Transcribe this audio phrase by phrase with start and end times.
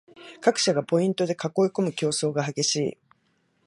[0.41, 2.97] 各社がポイントで囲いこむ競争が激しい